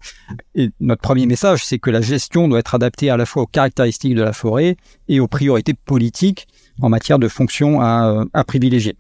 Et 0.55 0.71
notre 0.81 1.03
premier 1.03 1.27
message, 1.27 1.65
c'est 1.65 1.79
que 1.79 1.91
la 1.91 2.01
gestion 2.01 2.49
doit 2.49 2.59
être 2.59 2.75
adaptée 2.75 3.11
à 3.11 3.17
la 3.17 3.27
fois 3.27 3.43
aux 3.43 3.47
caractéristiques 3.47 4.15
de 4.15 4.23
la 4.23 4.33
forêt 4.33 4.77
et 5.09 5.21
aux 5.21 5.29
priorités 5.29 5.75
politiques 5.75 6.47
en 6.81 6.89
matière 6.89 7.19
de 7.19 7.29
fonctions 7.29 7.81
à, 7.81 8.25
à 8.33 8.45
privilégier. 8.45 8.97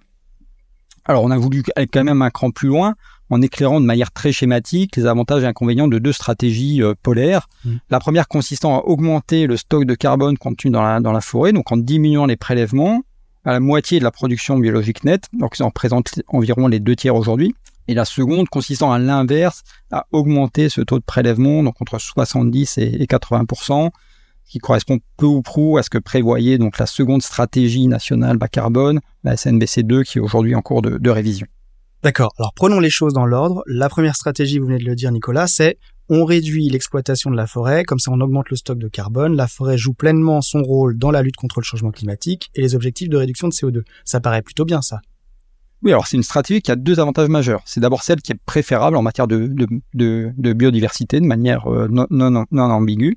Alors, 1.04 1.22
on 1.22 1.30
a 1.30 1.38
voulu 1.38 1.62
aller 1.76 1.86
quand 1.86 2.02
même 2.02 2.22
un 2.22 2.30
cran 2.30 2.50
plus 2.50 2.68
loin 2.68 2.94
en 3.30 3.42
éclairant 3.42 3.80
de 3.80 3.86
manière 3.86 4.12
très 4.12 4.32
schématique 4.32 4.96
les 4.96 5.06
avantages 5.06 5.42
et 5.42 5.46
inconvénients 5.46 5.88
de 5.88 5.98
deux 5.98 6.12
stratégies 6.12 6.82
euh, 6.82 6.94
polaires. 7.00 7.48
Mmh. 7.64 7.76
La 7.90 8.00
première 8.00 8.28
consistant 8.28 8.78
à 8.78 8.82
augmenter 8.82 9.46
le 9.46 9.56
stock 9.56 9.84
de 9.84 9.94
carbone 9.94 10.36
contenu 10.38 10.70
dans 10.70 10.82
la, 10.82 11.00
dans 11.00 11.12
la 11.12 11.20
forêt, 11.20 11.52
donc 11.52 11.70
en 11.70 11.76
diminuant 11.76 12.26
les 12.26 12.36
prélèvements 12.36 13.02
à 13.44 13.52
la 13.52 13.60
moitié 13.60 14.00
de 14.00 14.04
la 14.04 14.10
production 14.10 14.58
biologique 14.58 15.04
nette, 15.04 15.26
donc 15.32 15.54
ça 15.54 15.64
en 15.64 15.68
représente 15.68 16.20
environ 16.26 16.66
les 16.66 16.80
deux 16.80 16.96
tiers 16.96 17.14
aujourd'hui 17.14 17.54
et 17.88 17.94
la 17.94 18.04
seconde 18.04 18.48
consistant 18.48 18.92
à 18.92 18.98
l'inverse, 18.98 19.62
à 19.90 20.06
augmenter 20.12 20.68
ce 20.68 20.80
taux 20.80 20.98
de 20.98 21.04
prélèvement, 21.04 21.62
donc 21.62 21.80
entre 21.80 21.98
70 21.98 22.78
et 22.78 23.04
80% 23.04 23.90
qui 24.48 24.58
correspond 24.58 25.00
peu 25.16 25.26
ou 25.26 25.42
prou 25.42 25.76
à 25.76 25.82
ce 25.82 25.90
que 25.90 25.98
prévoyait 25.98 26.58
donc 26.58 26.78
la 26.78 26.86
seconde 26.86 27.22
stratégie 27.22 27.88
nationale 27.88 28.36
bas 28.36 28.48
carbone, 28.48 29.00
la 29.24 29.34
SNBC2, 29.34 30.04
qui 30.04 30.18
est 30.18 30.20
aujourd'hui 30.20 30.54
en 30.54 30.62
cours 30.62 30.82
de, 30.82 30.98
de 30.98 31.10
révision. 31.10 31.46
D'accord. 32.02 32.32
Alors 32.38 32.52
prenons 32.54 32.78
les 32.78 32.90
choses 32.90 33.12
dans 33.12 33.26
l'ordre. 33.26 33.64
La 33.66 33.88
première 33.88 34.14
stratégie, 34.14 34.58
vous 34.58 34.66
venez 34.66 34.78
de 34.78 34.84
le 34.84 34.94
dire, 34.94 35.10
Nicolas, 35.10 35.48
c'est 35.48 35.78
on 36.08 36.24
réduit 36.24 36.68
l'exploitation 36.68 37.30
de 37.30 37.36
la 37.36 37.48
forêt, 37.48 37.82
comme 37.82 37.98
ça 37.98 38.12
on 38.12 38.20
augmente 38.20 38.48
le 38.50 38.56
stock 38.56 38.78
de 38.78 38.86
carbone, 38.86 39.34
la 39.34 39.48
forêt 39.48 39.76
joue 39.76 39.92
pleinement 39.92 40.40
son 40.40 40.62
rôle 40.62 40.96
dans 40.96 41.10
la 41.10 41.20
lutte 41.20 41.34
contre 41.34 41.58
le 41.58 41.64
changement 41.64 41.90
climatique 41.90 42.50
et 42.54 42.60
les 42.60 42.76
objectifs 42.76 43.08
de 43.08 43.16
réduction 43.16 43.48
de 43.48 43.52
CO2. 43.52 43.82
Ça 44.04 44.20
paraît 44.20 44.42
plutôt 44.42 44.64
bien 44.64 44.82
ça. 44.82 45.00
Oui, 45.82 45.92
alors 45.92 46.06
c'est 46.06 46.16
une 46.16 46.22
stratégie 46.22 46.62
qui 46.62 46.70
a 46.70 46.76
deux 46.76 47.00
avantages 47.00 47.28
majeurs. 47.28 47.62
C'est 47.64 47.80
d'abord 47.80 48.02
celle 48.02 48.20
qui 48.20 48.32
est 48.32 48.40
préférable 48.46 48.96
en 48.96 49.02
matière 49.02 49.26
de, 49.26 49.54
de, 49.94 50.52
biodiversité 50.52 51.20
de 51.20 51.26
manière 51.26 51.70
euh, 51.70 51.88
non, 51.90 52.06
non, 52.10 52.44
non 52.50 52.62
ambiguë. 52.62 53.16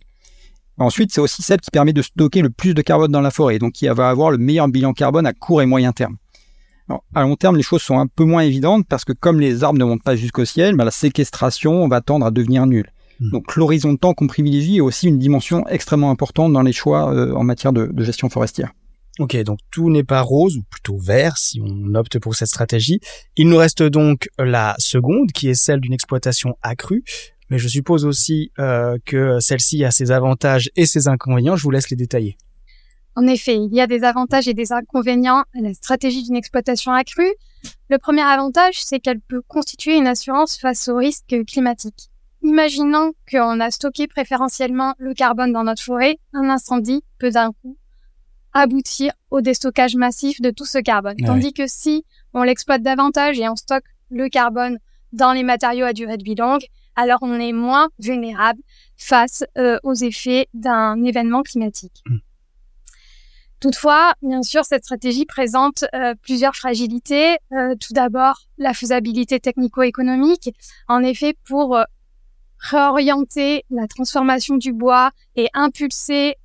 Ensuite, 0.78 1.12
c'est 1.12 1.20
aussi 1.22 1.42
celle 1.42 1.60
qui 1.60 1.72
permet 1.72 1.92
de 1.92 2.01
stocker 2.01 2.42
le 2.42 2.50
plus 2.50 2.74
de 2.74 2.82
carbone 2.82 3.12
dans 3.12 3.22
la 3.22 3.32
forêt, 3.32 3.60
donc 3.60 3.74
qui 3.74 3.88
va 3.88 4.10
avoir 4.10 4.32
le 4.32 4.38
meilleur 4.38 4.68
bilan 4.70 4.94
carbone 4.94 5.25
à 5.25 5.34
court 5.34 5.62
et 5.62 5.66
moyen 5.66 5.92
terme. 5.92 6.18
Alors, 6.88 7.04
à 7.13 7.22
long 7.22 7.36
terme, 7.36 7.58
les 7.58 7.63
choses 7.63 7.82
sont 7.82 8.00
un 8.00 8.08
peu 8.08 8.24
moins 8.24 8.42
évidentes 8.42 8.88
parce 8.88 9.04
que 9.04 9.13
comme 9.13 9.39
les 9.39 9.63
arbres 9.63 9.78
ne 9.78 9.84
montent 9.84 10.04
pas 10.04 10.16
jusqu'au 10.16 10.46
ciel, 10.46 10.75
bah, 10.75 10.86
la 10.86 10.92
séquestration 10.92 11.88
va 11.88 12.01
tendre 12.01 12.25
à 12.25 12.32
devenir 12.32 12.66
nulle. 12.66 12.92
Hmm. 13.20 13.32
Donc 13.32 13.56
l'horizon 13.56 13.94
de 13.94 13.98
temps 13.98 14.13
qu'on 14.13 14.28
privilégie 14.28 14.78
est 14.78 14.82
aussi 14.82 15.08
une 15.08 15.20
dimension 15.20 15.68
extrêmement 15.68 16.12
importante 16.12 16.54
dans 16.54 16.62
les 16.62 16.72
choix 16.72 17.13
euh, 17.13 17.34
en 17.34 17.44
matière 17.44 17.74
de 17.74 17.92
gestion 18.01 18.30
forestière. 18.30 18.72
Ok, 19.19 19.35
donc 19.43 19.59
tout 19.69 19.89
n'est 19.89 20.05
pas 20.05 20.21
rose, 20.21 20.55
ou 20.55 20.63
plutôt 20.63 20.97
vert 20.97 21.38
si 21.38 21.59
on 21.61 21.93
opte 21.93 22.19
pour 22.19 22.35
cette 22.35 22.47
stratégie. 22.47 23.01
Il 23.35 23.49
nous 23.49 23.57
reste 23.57 23.83
donc 23.83 24.29
la 24.38 24.75
seconde, 24.79 25.33
qui 25.33 25.49
est 25.49 25.55
celle 25.55 25.81
d'une 25.81 25.91
exploitation 25.91 26.55
accrue. 26.61 27.03
Mais 27.49 27.57
je 27.57 27.67
suppose 27.67 28.05
aussi 28.05 28.51
euh, 28.59 28.97
que 29.05 29.41
celle-ci 29.41 29.83
a 29.83 29.91
ses 29.91 30.11
avantages 30.11 30.69
et 30.77 30.85
ses 30.85 31.09
inconvénients. 31.09 31.57
Je 31.57 31.63
vous 31.63 31.71
laisse 31.71 31.89
les 31.89 31.97
détailler. 31.97 32.38
En 33.15 33.27
effet, 33.27 33.55
il 33.55 33.73
y 33.73 33.81
a 33.81 33.88
des 33.88 34.05
avantages 34.05 34.47
et 34.47 34.53
des 34.53 34.71
inconvénients 34.71 35.43
à 35.53 35.61
la 35.61 35.73
stratégie 35.73 36.23
d'une 36.23 36.38
exploitation 36.38 36.93
accrue. 36.93 37.33
Le 37.89 37.97
premier 37.97 38.21
avantage, 38.21 38.81
c'est 38.81 39.01
qu'elle 39.01 39.19
peut 39.19 39.41
constituer 39.45 39.97
une 39.97 40.07
assurance 40.07 40.57
face 40.57 40.88
aux 40.88 40.95
risques 40.95 41.35
climatiques. 41.45 42.09
Imaginons 42.41 43.11
qu'on 43.29 43.59
a 43.59 43.69
stocké 43.69 44.07
préférentiellement 44.07 44.93
le 44.97 45.13
carbone 45.13 45.51
dans 45.51 45.65
notre 45.65 45.83
forêt, 45.83 46.19
un 46.31 46.49
incendie 46.49 47.03
peut 47.17 47.31
d'un 47.31 47.51
coup 47.51 47.77
aboutir 48.53 49.13
au 49.32 49.41
déstockage 49.41 49.96
massif 49.96 50.41
de 50.41 50.50
tout 50.50 50.65
ce 50.65 50.79
carbone. 50.79 51.18
Tandis 51.25 51.53
que 51.53 51.68
si 51.68 52.06
on 52.34 52.44
l'exploite 52.44 52.82
davantage 52.82 53.39
et 53.39 53.48
on 53.48 53.56
stocke 53.56 53.86
le 54.10 54.27
carbone 54.29 54.79
dans 55.13 55.34
les 55.34 55.44
matériaux 55.44 55.86
à 55.86 55.94
durée 55.94 56.18
de 56.18 56.24
vie 56.24 56.36
longue, 56.36 56.63
alors 56.96 57.20
on 57.22 57.39
est 57.39 57.53
moins 57.53 57.89
vulnérable 58.00 58.62
face 58.98 59.44
euh, 59.58 59.77
aux 59.84 59.94
effets 59.94 60.48
d'un 60.53 61.03
événement 61.03 61.44
climatique. 61.44 62.03
Mmh. 62.06 62.18
Toutefois, 63.60 64.13
bien 64.22 64.41
sûr, 64.41 64.63
cette 64.63 64.86
stratégie 64.86 65.25
présente 65.25 65.84
euh, 65.94 66.15
plusieurs 66.22 66.56
fragilités. 66.56 67.38
Euh, 67.51 67.75
tout 67.75 67.94
d'abord, 67.94 68.44
la 68.58 68.74
faisabilité 68.74 69.39
technico-économique. 69.39 70.50
En 70.88 71.03
effet, 71.03 71.36
pour 71.46 71.77
réorienter 72.60 73.63
la 73.70 73.88
transformation 73.88 74.58
du 74.58 74.74
bois 74.74 75.12
et 75.36 75.50
impulser 75.54 76.36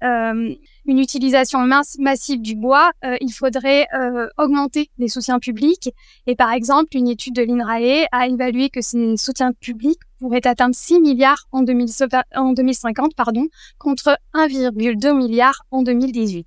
une 0.87 0.99
utilisation 0.99 1.61
massive 1.99 2.41
du 2.41 2.57
bois, 2.57 2.93
euh, 3.05 3.17
il 3.21 3.31
faudrait 3.31 3.87
euh, 3.95 4.29
augmenter 4.37 4.91
les 4.99 5.09
soutiens 5.09 5.39
publics. 5.39 5.91
Et 6.27 6.37
par 6.37 6.53
exemple, 6.53 6.97
une 6.97 7.09
étude 7.09 7.35
de 7.35 7.43
l'INRAE 7.43 8.07
a 8.13 8.29
évalué 8.29 8.69
que 8.69 8.83
ces 8.83 9.17
soutiens 9.17 9.53
publics 9.53 10.01
pourraient 10.19 10.47
atteindre 10.47 10.75
6 10.75 11.01
milliards 11.01 11.47
en, 11.53 11.63
2050 11.63 13.15
pardon, 13.15 13.47
contre 13.79 14.19
1,2 14.35 15.17
milliard 15.17 15.65
en 15.71 15.83
2018. 15.83 16.47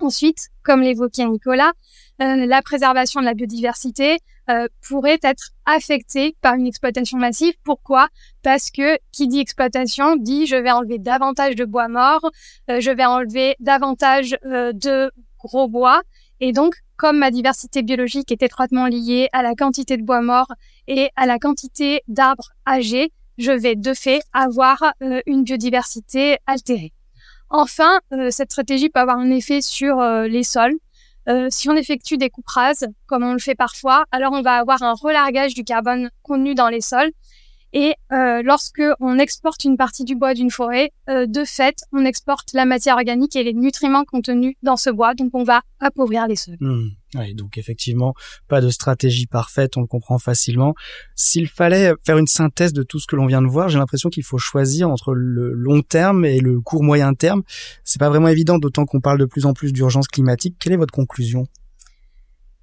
Ensuite, 0.00 0.48
comme 0.64 0.80
l'évoquait 0.82 1.26
Nicolas, 1.26 1.72
euh, 2.22 2.46
la 2.46 2.62
préservation 2.62 3.20
de 3.20 3.24
la 3.24 3.34
biodiversité 3.34 4.18
euh, 4.48 4.68
pourrait 4.86 5.18
être 5.22 5.50
affectée 5.66 6.36
par 6.40 6.54
une 6.54 6.66
exploitation 6.66 7.18
massive. 7.18 7.54
Pourquoi? 7.64 8.08
Parce 8.42 8.70
que 8.70 8.98
qui 9.10 9.26
dit 9.26 9.40
exploitation 9.40 10.16
dit 10.16 10.46
je 10.46 10.54
vais 10.54 10.70
enlever 10.70 10.98
davantage 10.98 11.56
de 11.56 11.64
bois 11.64 11.88
mort, 11.88 12.30
euh, 12.70 12.80
je 12.80 12.90
vais 12.90 13.04
enlever 13.04 13.56
davantage 13.58 14.36
de 14.44 15.10
gros 15.38 15.68
bois. 15.68 16.02
Et 16.40 16.52
donc, 16.52 16.76
comme 16.96 17.18
ma 17.18 17.30
diversité 17.30 17.82
biologique 17.82 18.30
est 18.30 18.42
étroitement 18.42 18.86
liée 18.86 19.28
à 19.32 19.42
la 19.42 19.54
quantité 19.54 19.96
de 19.96 20.02
bois 20.02 20.20
mort 20.20 20.52
et 20.86 21.10
à 21.16 21.26
la 21.26 21.38
quantité 21.38 22.02
d'arbres 22.06 22.52
âgés, 22.68 23.12
je 23.38 23.50
vais 23.50 23.74
de 23.74 23.94
fait 23.94 24.20
avoir 24.32 24.94
une 25.00 25.42
biodiversité 25.42 26.38
altérée. 26.46 26.92
Enfin, 27.50 28.00
cette 28.30 28.52
stratégie 28.52 28.90
peut 28.90 29.00
avoir 29.00 29.18
un 29.18 29.30
effet 29.30 29.60
sur 29.60 30.00
les 30.00 30.44
sols. 30.44 30.76
Euh, 31.28 31.48
si 31.50 31.68
on 31.68 31.76
effectue 31.76 32.18
des 32.18 32.30
coupes 32.30 32.48
rases, 32.48 32.86
comme 33.06 33.24
on 33.24 33.32
le 33.32 33.38
fait 33.38 33.54
parfois, 33.54 34.04
alors 34.12 34.32
on 34.32 34.42
va 34.42 34.56
avoir 34.56 34.82
un 34.82 34.94
relargage 34.94 35.54
du 35.54 35.64
carbone 35.64 36.10
contenu 36.22 36.54
dans 36.54 36.68
les 36.68 36.80
sols. 36.80 37.10
Et 37.76 37.94
euh, 38.12 38.40
lorsque 38.44 38.82
on 39.00 39.18
exporte 39.18 39.64
une 39.64 39.76
partie 39.76 40.04
du 40.04 40.14
bois 40.14 40.32
d'une 40.32 40.50
forêt, 40.50 40.92
euh, 41.10 41.26
de 41.26 41.44
fait, 41.44 41.78
on 41.92 42.04
exporte 42.04 42.52
la 42.54 42.66
matière 42.66 42.94
organique 42.94 43.34
et 43.34 43.42
les 43.42 43.52
nutriments 43.52 44.04
contenus 44.04 44.54
dans 44.62 44.76
ce 44.76 44.90
bois. 44.90 45.14
Donc, 45.14 45.30
on 45.34 45.42
va 45.42 45.62
appauvrir 45.80 46.28
les 46.28 46.36
sols. 46.36 46.56
Hmm. 46.60 46.90
Oui, 47.16 47.34
donc 47.34 47.58
effectivement, 47.58 48.14
pas 48.48 48.60
de 48.60 48.70
stratégie 48.70 49.26
parfaite, 49.26 49.76
on 49.76 49.80
le 49.80 49.86
comprend 49.86 50.18
facilement. 50.18 50.74
S'il 51.16 51.48
fallait 51.48 51.92
faire 52.04 52.18
une 52.18 52.26
synthèse 52.26 52.72
de 52.72 52.82
tout 52.82 52.98
ce 52.98 53.06
que 53.06 53.16
l'on 53.16 53.26
vient 53.26 53.42
de 53.42 53.48
voir, 53.48 53.68
j'ai 53.68 53.78
l'impression 53.78 54.08
qu'il 54.08 54.24
faut 54.24 54.38
choisir 54.38 54.88
entre 54.88 55.12
le 55.12 55.52
long 55.52 55.82
terme 55.82 56.24
et 56.24 56.40
le 56.40 56.60
court 56.60 56.82
moyen 56.82 57.14
terme. 57.14 57.42
C'est 57.84 58.00
pas 58.00 58.08
vraiment 58.08 58.28
évident, 58.28 58.58
d'autant 58.58 58.84
qu'on 58.84 59.00
parle 59.00 59.18
de 59.18 59.26
plus 59.26 59.46
en 59.46 59.52
plus 59.52 59.72
d'urgence 59.72 60.08
climatique. 60.08 60.56
Quelle 60.60 60.72
est 60.72 60.76
votre 60.76 60.94
conclusion? 60.94 61.46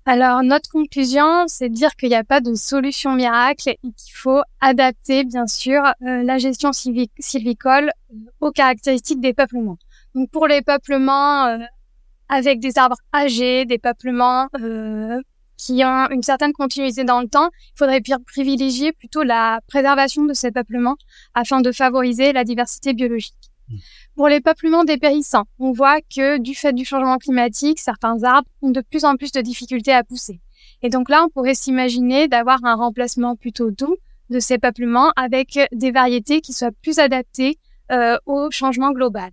Alors, 0.06 0.42
notre 0.42 0.70
conclusion, 0.70 1.46
c'est 1.48 1.70
de 1.70 1.76
dire 1.76 1.96
qu'il 1.96 2.10
n'y 2.10 2.16
a 2.16 2.24
pas 2.24 2.42
de 2.42 2.56
solution 2.56 3.14
miracle 3.14 3.70
et 3.70 3.78
qu'il 3.82 4.14
faut 4.16 4.42
adapter, 4.60 5.24
bien 5.24 5.46
sûr, 5.46 5.84
euh, 6.02 6.24
la 6.24 6.40
gestion 6.40 6.72
sylvicole 6.74 7.92
euh, 8.12 8.16
aux 8.40 8.52
caractéristiques 8.52 9.22
des 9.22 9.34
peuplements. 9.34 9.78
Donc, 10.16 10.32
pour 10.32 10.48
les 10.48 10.64
peuplements 10.64 11.46
euh, 11.46 11.60
avec 12.30 12.60
des 12.60 12.80
arbres 12.80 12.98
âgés, 13.14 13.66
des 13.66 13.78
peuplements 13.78 14.48
qui 15.58 15.84
ont 15.86 16.10
une 16.10 16.24
certaine 16.24 16.54
continuité 16.54 17.04
dans 17.04 17.22
le 17.22 17.28
temps, 17.28 17.50
il 17.76 17.78
faudrait 17.78 18.02
privilégier 18.26 18.94
plutôt 18.94 19.22
la 19.22 19.60
préservation 19.68 20.24
de 20.24 20.34
ces 20.34 20.50
peuplements 20.52 20.96
afin 21.36 21.62
de 21.62 21.72
favoriser 21.72 22.34
la 22.34 22.44
diversité 22.44 22.94
biologique. 22.94 23.51
Pour 24.16 24.28
les 24.28 24.42
peuplements 24.42 24.84
dépérissants, 24.84 25.46
on 25.60 25.72
voit 25.72 26.02
que 26.02 26.38
du 26.38 26.56
fait 26.56 26.74
du 26.74 26.86
changement 26.86 27.18
climatique, 27.18 27.80
certains 27.80 28.24
arbres 28.24 28.48
ont 28.62 28.72
de 28.72 28.82
plus 28.82 29.06
en 29.06 29.16
plus 29.16 29.32
de 29.32 29.42
difficultés 29.42 29.94
à 29.94 30.04
pousser. 30.04 30.40
Et 30.82 30.90
donc 30.90 31.10
là, 31.10 31.24
on 31.26 31.30
pourrait 31.30 31.56
s'imaginer 31.56 32.28
d'avoir 32.28 32.64
un 32.64 32.76
remplacement 32.76 33.36
plutôt 33.36 33.72
doux 33.72 33.98
de 34.30 34.40
ces 34.40 34.58
peuplements 34.58 35.12
avec 35.16 35.60
des 35.72 35.92
variétés 35.92 36.42
qui 36.42 36.54
soient 36.54 36.72
plus 36.82 37.00
adaptées 37.00 37.58
euh, 37.92 38.18
au 38.26 38.50
changement 38.52 38.92
global. 38.92 39.32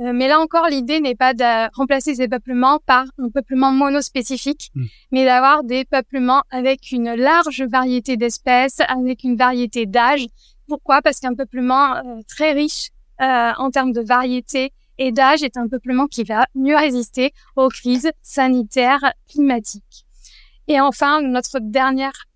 Euh, 0.00 0.12
mais 0.14 0.28
là 0.28 0.38
encore, 0.38 0.68
l'idée 0.68 1.00
n'est 1.00 1.14
pas 1.16 1.34
de 1.34 1.74
remplacer 1.74 2.14
ces 2.14 2.28
peuplements 2.28 2.78
par 2.86 3.06
un 3.18 3.30
peuplement 3.30 3.72
monospécifique, 3.72 4.70
mmh. 4.74 4.84
mais 5.10 5.24
d'avoir 5.24 5.64
des 5.64 5.84
peuplements 5.84 6.42
avec 6.50 6.92
une 6.92 7.14
large 7.14 7.62
variété 7.62 8.16
d'espèces, 8.16 8.80
avec 8.88 9.24
une 9.24 9.36
variété 9.36 9.86
d'âge. 9.86 10.26
Pourquoi? 10.68 11.02
Parce 11.02 11.20
qu'un 11.20 11.34
peuplement 11.34 11.96
euh, 11.96 12.20
très 12.28 12.52
riche 12.52 12.90
euh, 13.20 13.52
en 13.56 13.70
termes 13.70 13.92
de 13.92 14.00
variété 14.00 14.72
et 14.98 15.12
d'âge 15.12 15.42
est 15.42 15.56
un 15.56 15.68
peuplement 15.68 16.06
qui 16.06 16.24
va 16.24 16.46
mieux 16.54 16.76
résister 16.76 17.32
aux 17.54 17.68
crises 17.68 18.10
sanitaires 18.22 19.12
climatiques. 19.28 20.06
Et 20.68 20.80
enfin, 20.80 21.22
notre 21.22 21.60
dernière 21.60 22.26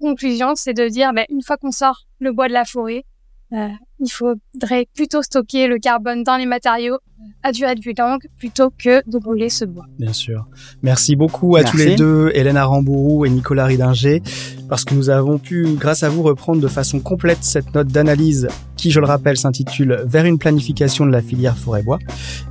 conclusion, 0.00 0.54
c'est 0.54 0.74
de 0.74 0.88
dire, 0.88 1.12
ben, 1.12 1.24
une 1.28 1.42
fois 1.42 1.56
qu'on 1.56 1.72
sort 1.72 2.06
le 2.18 2.32
bois 2.32 2.48
de 2.48 2.52
la 2.52 2.64
forêt, 2.64 3.04
euh, 3.52 3.68
il 3.98 4.08
faudrait 4.08 4.86
plutôt 4.94 5.22
stocker 5.22 5.66
le 5.66 5.78
carbone 5.78 6.22
dans 6.22 6.36
les 6.36 6.46
matériaux 6.46 6.98
à 7.42 7.50
durée 7.50 7.74
de 7.74 7.80
vie 7.80 7.94
longue 7.98 8.26
plutôt 8.38 8.70
que 8.70 9.02
de 9.10 9.18
brûler 9.18 9.48
ce 9.48 9.64
bois. 9.64 9.86
Bien 9.98 10.12
sûr. 10.12 10.46
Merci 10.82 11.16
beaucoup 11.16 11.56
à 11.56 11.64
tous 11.64 11.76
les 11.76 11.96
deux, 11.96 12.30
Hélène 12.34 12.56
Arambourou 12.56 13.26
et 13.26 13.30
Nicolas 13.30 13.66
Ridinger, 13.66 14.22
parce 14.70 14.84
que 14.84 14.94
nous 14.94 15.10
avons 15.10 15.38
pu, 15.38 15.66
grâce 15.76 16.04
à 16.04 16.08
vous, 16.08 16.22
reprendre 16.22 16.60
de 16.60 16.68
façon 16.68 17.00
complète 17.00 17.38
cette 17.40 17.74
note 17.74 17.88
d'analyse 17.88 18.46
qui, 18.76 18.92
je 18.92 19.00
le 19.00 19.06
rappelle, 19.06 19.36
s'intitule 19.36 20.04
Vers 20.06 20.24
une 20.24 20.38
planification 20.38 21.04
de 21.04 21.10
la 21.10 21.20
filière 21.20 21.58
forêt-bois 21.58 21.98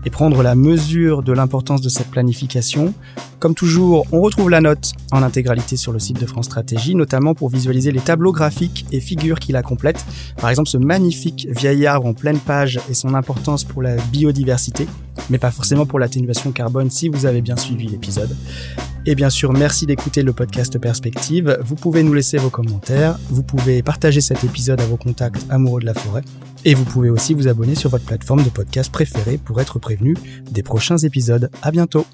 et 0.06 0.10
prendre 0.10 0.44
la 0.44 0.54
mesure 0.54 1.24
de 1.24 1.32
l'importance 1.32 1.80
de 1.80 1.88
cette 1.88 2.12
planification. 2.12 2.94
Comme 3.40 3.56
toujours, 3.56 4.06
on 4.12 4.20
retrouve 4.20 4.50
la 4.50 4.60
note 4.60 4.92
en 5.14 5.24
intégralité 5.24 5.78
sur 5.78 5.94
le 5.94 6.00
site 6.00 6.20
de 6.20 6.26
France 6.26 6.48
Stratégie, 6.48 6.94
notamment 6.94 7.34
pour 7.34 7.48
visualiser 7.48 7.94
les 7.94 8.02
tableaux 8.02 8.34
graphiques 8.34 8.86
et 8.92 9.00
figures 9.00 9.40
qui 9.40 9.54
la 9.54 9.64
complètent. 9.64 10.06
Par 10.36 10.50
exemple, 10.50 10.68
ce 10.68 10.78
magnifique 10.78 11.48
vieil 11.50 11.88
arbre 11.88 12.06
en 12.06 12.14
pleine 12.14 12.40
page 12.40 12.82
et 12.90 12.94
son 12.94 13.14
importance 13.14 13.64
pour 13.64 13.82
la 13.82 13.96
biodiversité, 13.96 14.88
mais 15.30 15.38
pas 15.38 15.52
forcément 15.52 15.86
pour 15.86 16.00
l'atténuation 16.00 16.52
carbone 16.52 16.90
si 16.90 17.08
vous 17.08 17.26
avez 17.26 17.40
bien 17.40 17.56
suivi 17.56 17.88
l'épisode. 17.88 18.36
Et 19.06 19.16
bien 19.16 19.30
sûr, 19.30 19.54
merci 19.54 19.86
d'écouter 19.86 20.24
le 20.24 20.34
podcast 20.34 20.78
Perspective. 20.78 21.58
Vous 21.64 21.76
pouvez 21.76 22.04
nous 22.04 22.14
laisser 22.14 22.38
vos 22.38 22.50
commentaires, 22.50 23.18
vous 23.30 23.44
pouvez 23.44 23.82
partager 23.82 24.22
cet 24.22 24.44
épisode 24.44 24.82
à 24.82 24.86
vos 24.86 24.98
contacts 24.98 25.46
amoureux 25.50 25.80
de 25.82 25.86
la 25.86 25.94
forêt, 25.94 26.22
et 26.66 26.74
vous 26.74 26.84
pouvez 26.84 27.10
aussi 27.10 27.34
vous 27.34 27.48
abonner 27.48 27.76
sur 27.76 27.90
votre 27.90 28.06
plateforme 28.06 28.44
de 28.44 28.50
podcast 28.50 28.92
préférée 28.92 29.38
pour 29.38 29.62
être 29.62 29.80
prévenu 29.80 30.16
des 30.52 30.64
prochains 30.64 30.98
épisodes. 30.98 31.50
À 31.62 31.72
bientôt! 31.72 32.06